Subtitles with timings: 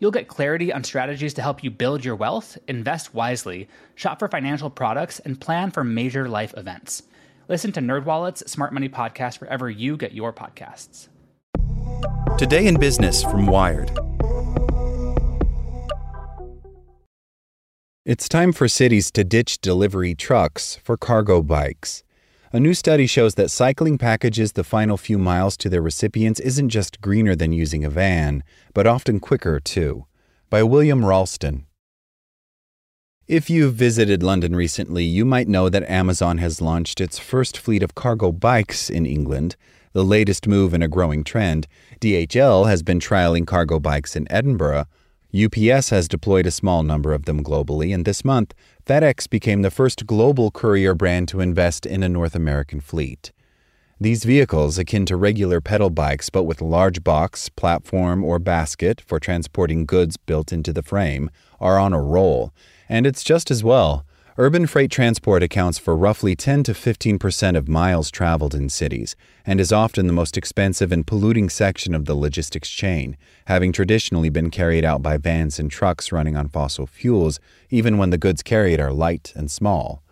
[0.00, 4.28] You'll get clarity on strategies to help you build your wealth, invest wisely, shop for
[4.28, 7.02] financial products, and plan for major life events.
[7.48, 11.08] Listen to NerdWallet's Smart Money Podcast wherever you get your podcasts.
[12.38, 13.90] Today in Business from Wired.
[18.04, 22.04] It's time for cities to ditch delivery trucks for cargo bikes.
[22.50, 26.70] A new study shows that cycling packages the final few miles to their recipients isn't
[26.70, 30.06] just greener than using a van, but often quicker too.
[30.48, 31.66] By William Ralston.
[33.26, 37.82] If you've visited London recently, you might know that Amazon has launched its first fleet
[37.82, 39.54] of cargo bikes in England,
[39.92, 41.66] the latest move in a growing trend.
[42.00, 44.86] DHL has been trialing cargo bikes in Edinburgh.
[45.34, 48.54] UPS has deployed a small number of them globally, and this month,
[48.88, 53.32] FedEx became the first global courier brand to invest in a North American fleet.
[54.00, 59.20] These vehicles, akin to regular pedal bikes but with large box, platform, or basket for
[59.20, 61.28] transporting goods built into the frame,
[61.60, 62.54] are on a roll,
[62.88, 64.06] and it's just as well.
[64.40, 69.16] Urban freight transport accounts for roughly 10 to 15 percent of miles traveled in cities
[69.44, 73.16] and is often the most expensive and polluting section of the logistics chain,
[73.46, 77.40] having traditionally been carried out by vans and trucks running on fossil fuels,
[77.70, 80.04] even when the goods carried are light and small.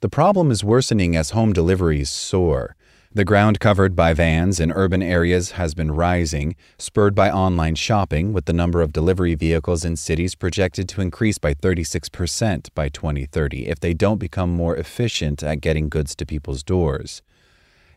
[0.00, 2.74] The problem is worsening as home deliveries soar.
[3.12, 8.32] The ground covered by vans in urban areas has been rising, spurred by online shopping,
[8.32, 13.66] with the number of delivery vehicles in cities projected to increase by 36% by 2030
[13.66, 17.20] if they don't become more efficient at getting goods to people's doors.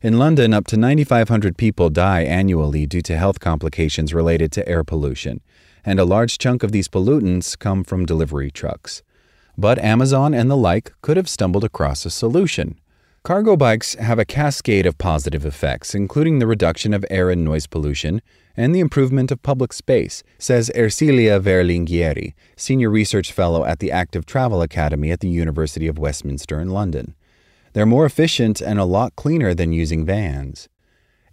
[0.01, 4.84] In London, up to 9,500 people die annually due to health complications related to air
[4.84, 5.41] pollution,
[5.85, 9.03] and a large chunk of these pollutants come from delivery trucks.
[9.59, 12.80] But Amazon and the like could have stumbled across a solution.
[13.24, 17.66] Cargo bikes have a cascade of positive effects, including the reduction of air and noise
[17.66, 18.22] pollution
[18.58, 24.26] and the improvement of public space, says Ercilia Verlinghieri, Senior Research Fellow at the Active
[24.26, 27.16] Travel Academy at the University of Westminster in London.
[27.72, 30.68] They're more efficient and a lot cleaner than using vans.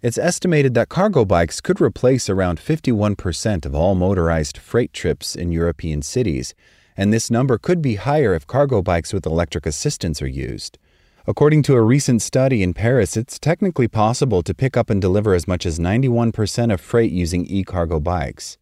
[0.01, 5.51] It's estimated that cargo bikes could replace around 51% of all motorized freight trips in
[5.51, 6.55] European cities,
[6.95, 10.77] and this number could be higher if cargo bikes with electric assistance are used.
[11.27, 15.35] According to a recent study in Paris, it's technically possible to pick up and deliver
[15.35, 18.57] as much as 91% of freight using e cargo bikes.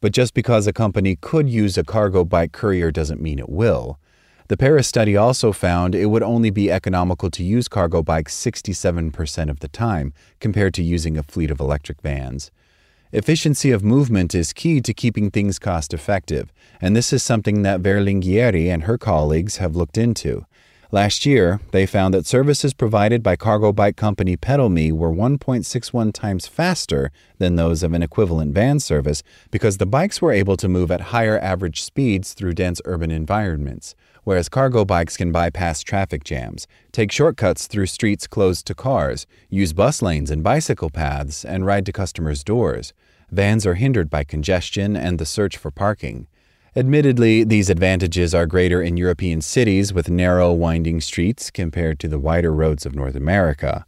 [0.00, 3.98] But just because a company could use a cargo bike courier doesn't mean it will.
[4.46, 9.50] The Paris study also found it would only be economical to use cargo bikes 67%
[9.50, 12.52] of the time, compared to using a fleet of electric vans.
[13.10, 17.82] Efficiency of movement is key to keeping things cost effective, and this is something that
[17.82, 20.46] Verlinghieri and her colleagues have looked into.
[20.92, 26.46] Last year, they found that services provided by cargo bike company PedalMe were 1.61 times
[26.46, 30.92] faster than those of an equivalent van service because the bikes were able to move
[30.92, 36.68] at higher average speeds through dense urban environments, whereas cargo bikes can bypass traffic jams,
[36.92, 41.84] take shortcuts through streets closed to cars, use bus lanes and bicycle paths, and ride
[41.84, 42.92] to customers' doors.
[43.32, 46.28] Vans are hindered by congestion and the search for parking.
[46.76, 52.18] Admittedly, these advantages are greater in European cities with narrow, winding streets compared to the
[52.18, 53.86] wider roads of North America.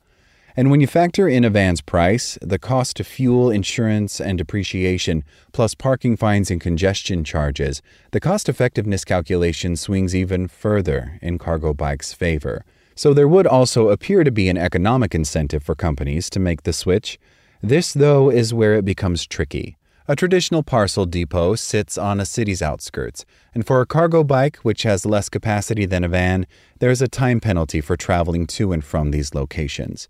[0.57, 5.23] And when you factor in a van's price, the cost of fuel, insurance, and depreciation,
[5.53, 7.83] plus parking fines and congestion charges,
[8.13, 12.65] the cost effectiveness calculation swings even further in cargo bikes' favor.
[12.95, 16.73] So there would also appear to be an economic incentive for companies to make the
[16.73, 17.19] switch.
[17.63, 19.78] This, though, is where it becomes tricky.
[20.11, 24.85] A traditional parcel depot sits on a city's outskirts, and for a cargo bike, which
[24.85, 26.47] has less capacity than a van,
[26.79, 30.09] there is a time penalty for traveling to and from these locations.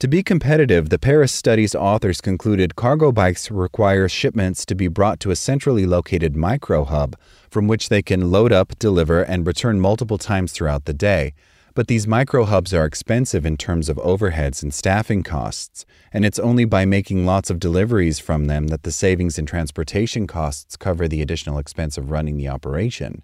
[0.00, 5.18] To be competitive, the Paris study's authors concluded cargo bikes require shipments to be brought
[5.20, 7.16] to a centrally located micro hub
[7.50, 11.32] from which they can load up, deliver, and return multiple times throughout the day.
[11.78, 16.40] But these micro hubs are expensive in terms of overheads and staffing costs, and it's
[16.40, 21.06] only by making lots of deliveries from them that the savings in transportation costs cover
[21.06, 23.22] the additional expense of running the operation.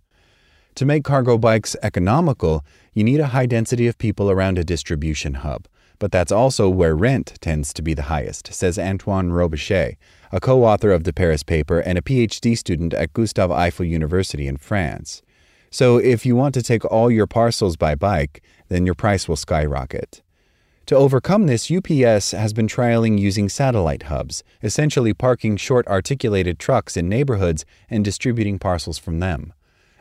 [0.77, 5.35] To make cargo bikes economical, you need a high density of people around a distribution
[5.35, 5.67] hub.
[5.99, 9.97] But that's also where rent tends to be the highest, says Antoine Robichet,
[10.31, 14.47] a co author of the Paris paper and a PhD student at Gustave Eiffel University
[14.47, 15.23] in France.
[15.75, 19.35] So if you want to take all your parcels by bike, then your price will
[19.35, 20.23] skyrocket.
[20.87, 26.97] To overcome this, UPS has been trialing using satellite hubs, essentially parking short articulated trucks
[26.97, 29.53] in neighborhoods and distributing parcels from them.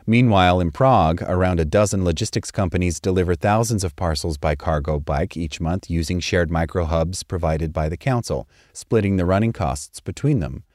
[0.05, 5.35] Meanwhile, in Prague, around a dozen logistics companies deliver thousands of parcels by cargo bike
[5.35, 10.39] each month using shared micro hubs provided by the council, splitting the running costs between
[10.39, 10.65] them.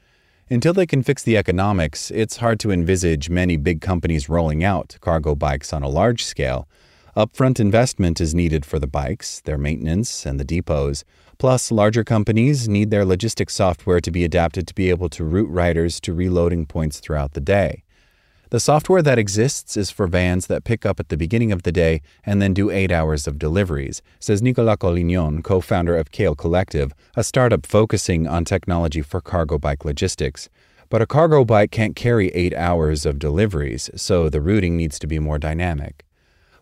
[0.50, 4.96] Until they can fix the economics, it's hard to envisage many big companies rolling out
[5.02, 6.66] cargo bikes on a large scale.
[7.14, 11.04] Upfront investment is needed for the bikes, their maintenance, and the depots.
[11.36, 15.50] Plus, larger companies need their logistics software to be adapted to be able to route
[15.50, 17.82] riders to reloading points throughout the day.
[18.50, 21.72] The software that exists is for vans that pick up at the beginning of the
[21.72, 26.34] day and then do eight hours of deliveries, says Nicolas Collignon, co founder of Kale
[26.34, 30.48] Collective, a startup focusing on technology for cargo bike logistics.
[30.88, 35.06] But a cargo bike can't carry eight hours of deliveries, so the routing needs to
[35.06, 36.06] be more dynamic.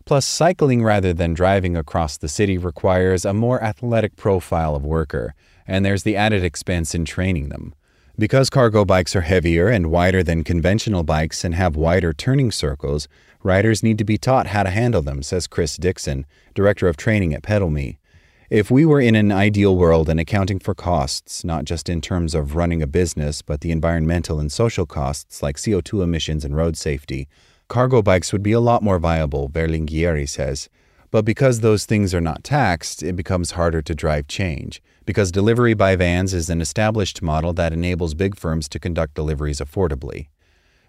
[0.03, 5.33] Plus, cycling rather than driving across the city requires a more athletic profile of worker,
[5.65, 7.73] and there's the added expense in training them.
[8.19, 13.07] Because cargo bikes are heavier and wider than conventional bikes and have wider turning circles,
[13.43, 16.25] riders need to be taught how to handle them, says Chris Dixon,
[16.55, 17.97] director of training at PedalMe.
[18.49, 22.33] If we were in an ideal world and accounting for costs, not just in terms
[22.33, 26.75] of running a business, but the environmental and social costs like CO2 emissions and road
[26.75, 27.27] safety,
[27.67, 30.69] cargo bikes would be a lot more viable, Verlinghieri says.
[31.09, 35.73] But because those things are not taxed, it becomes harder to drive change because delivery
[35.73, 40.27] by vans is an established model that enables big firms to conduct deliveries affordably.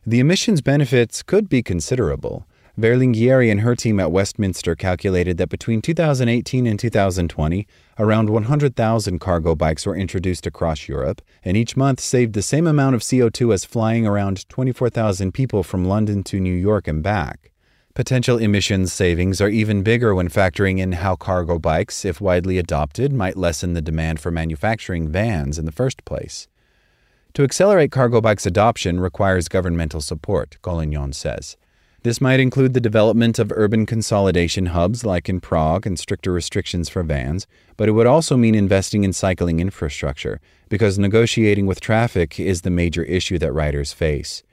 [0.04, 2.46] The emissions benefits could be considerable.
[2.76, 7.66] Verlinghieri and her team at Westminster calculated that between 2018 and 2020,
[7.98, 12.94] around 100,000 cargo bikes were introduced across Europe, and each month saved the same amount
[12.96, 17.52] of CO2 as flying around 24,000 people from London to New York and back.
[17.98, 23.12] Potential emissions savings are even bigger when factoring in how cargo bikes, if widely adopted,
[23.12, 26.46] might lessen the demand for manufacturing vans in the first place.
[27.34, 31.56] To accelerate cargo bikes adoption requires governmental support, Collignon says.
[32.04, 36.88] This might include the development of urban consolidation hubs like in Prague and stricter restrictions
[36.88, 42.38] for vans, but it would also mean investing in cycling infrastructure, because negotiating with traffic
[42.38, 44.44] is the major issue that riders face.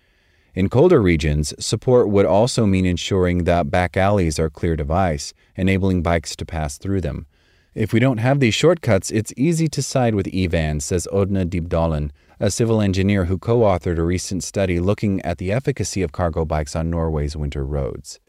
[0.55, 5.33] In colder regions, support would also mean ensuring that back alleys are cleared of ice,
[5.57, 7.25] enabling bikes to pass through them.
[7.73, 12.09] If we don't have these shortcuts, it's easy to side with EVAN, says Odna Dybdahl,
[12.39, 16.45] a civil engineer who co authored a recent study looking at the efficacy of cargo
[16.45, 18.21] bikes on Norway's winter roads.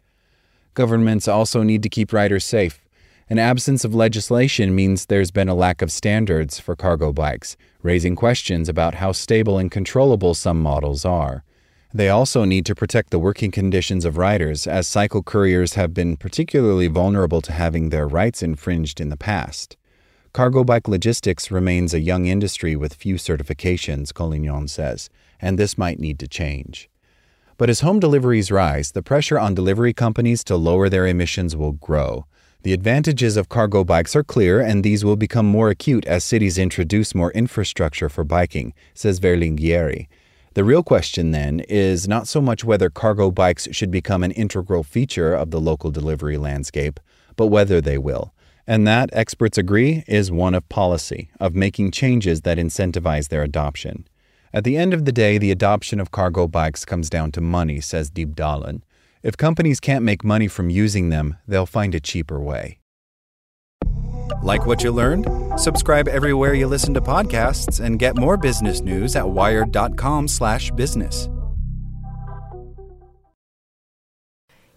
[0.75, 2.85] Governments also need to keep riders safe.
[3.31, 8.17] An absence of legislation means there's been a lack of standards for cargo bikes, raising
[8.17, 11.45] questions about how stable and controllable some models are.
[11.95, 16.17] They also need to protect the working conditions of riders, as cycle couriers have been
[16.17, 19.77] particularly vulnerable to having their rights infringed in the past.
[20.33, 25.09] Cargo bike logistics remains a young industry with few certifications, Collignon says,
[25.41, 26.91] and this might need to change.
[27.57, 31.73] But as home deliveries rise, the pressure on delivery companies to lower their emissions will
[31.73, 32.27] grow.
[32.65, 36.59] The advantages of cargo bikes are clear, and these will become more acute as cities
[36.59, 40.09] introduce more infrastructure for biking, says Verlinghieri.
[40.57, 44.83] The real question then is not so much whether cargo bikes should become an integral
[44.83, 46.99] feature of the local delivery landscape,
[47.37, 48.33] but whether they will.
[48.67, 54.09] And that, experts agree, is one of policy, of making changes that incentivize their adoption.
[54.55, 57.83] At the end of the day, the adoption of cargo bikes comes down to money,
[57.83, 58.81] says Dybdahl.
[59.23, 62.79] If companies can't make money from using them, they'll find a cheaper way.
[64.47, 65.27] Like what you learned?
[65.59, 71.29] Subscribe everywhere you listen to podcasts and get more business news at wired.com/business.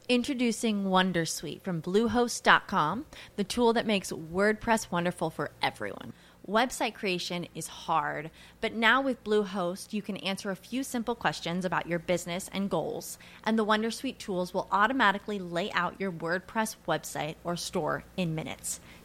[0.09, 6.13] Introducing Wondersuite from bluehost.com, the tool that makes WordPress wonderful for everyone.
[6.47, 11.63] Website creation is hard, but now with Bluehost, you can answer a few simple questions
[11.63, 16.75] about your business and goals, and the Wondersuite tools will automatically lay out your WordPress
[16.87, 18.79] website or store in minutes.